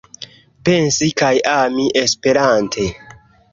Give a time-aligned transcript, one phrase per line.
[0.69, 2.89] Pensi kaj ami esperante.